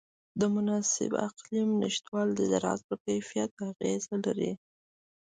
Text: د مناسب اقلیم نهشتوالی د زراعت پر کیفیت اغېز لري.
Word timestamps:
د 0.39 0.41
مناسب 0.55 1.11
اقلیم 1.27 1.69
نهشتوالی 1.81 2.33
د 2.37 2.41
زراعت 2.51 2.81
پر 2.87 2.97
کیفیت 3.05 3.51
اغېز 3.69 4.03
لري. 4.25 4.51